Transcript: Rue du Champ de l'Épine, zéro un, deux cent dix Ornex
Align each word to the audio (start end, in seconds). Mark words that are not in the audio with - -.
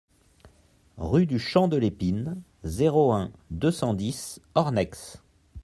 Rue 0.97 1.27
du 1.27 1.37
Champ 1.37 1.67
de 1.67 1.77
l'Épine, 1.77 2.41
zéro 2.63 3.11
un, 3.13 3.31
deux 3.51 3.69
cent 3.69 3.93
dix 3.93 4.41
Ornex 4.55 5.21